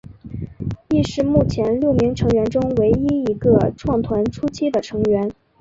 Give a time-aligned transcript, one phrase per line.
[0.89, 5.29] 亦是目前六名成员中唯一一个创团初期的成员。